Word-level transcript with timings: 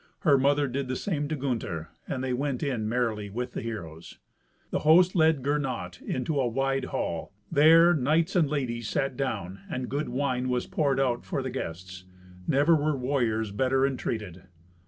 Her 0.21 0.35
mother 0.35 0.67
did 0.67 0.87
the 0.87 0.95
same 0.95 1.27
to 1.27 1.35
Gunther, 1.35 1.89
and 2.07 2.23
they 2.23 2.33
went 2.33 2.63
in 2.63 2.89
merrily 2.89 3.29
with 3.29 3.51
the 3.51 3.61
heroes. 3.61 4.17
The 4.71 4.79
host 4.79 5.15
led 5.15 5.43
Gernot 5.43 6.01
into 6.01 6.39
a 6.41 6.47
wide 6.47 6.85
hall. 6.85 7.33
There 7.51 7.93
knights 7.93 8.35
and 8.35 8.49
ladies 8.49 8.89
sat 8.89 9.15
down, 9.15 9.59
and 9.69 9.89
good 9.89 10.09
wine 10.09 10.49
was 10.49 10.65
poured 10.65 10.99
out 10.99 11.23
for 11.23 11.43
the 11.43 11.51
guests. 11.51 12.05
Never 12.47 12.75
were 12.75 12.97
warriors 12.97 13.51
better 13.51 13.85
entreated. 13.85 14.45